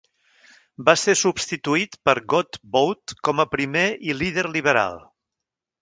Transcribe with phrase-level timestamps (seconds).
[0.87, 5.03] Va ser substituït per Godbout com a primer i líder liberal.